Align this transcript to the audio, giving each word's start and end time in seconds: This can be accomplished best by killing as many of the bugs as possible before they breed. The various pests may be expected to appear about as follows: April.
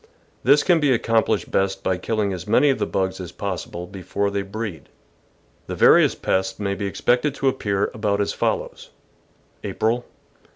This 0.43 0.63
can 0.63 0.79
be 0.79 0.91
accomplished 0.91 1.51
best 1.51 1.83
by 1.83 1.97
killing 1.99 2.33
as 2.33 2.47
many 2.47 2.71
of 2.71 2.79
the 2.79 2.87
bugs 2.87 3.19
as 3.21 3.31
possible 3.31 3.85
before 3.85 4.31
they 4.31 4.41
breed. 4.41 4.89
The 5.67 5.75
various 5.75 6.15
pests 6.15 6.59
may 6.59 6.73
be 6.73 6.87
expected 6.87 7.35
to 7.35 7.47
appear 7.47 7.91
about 7.93 8.19
as 8.19 8.33
follows: 8.33 8.89
April. 9.63 10.03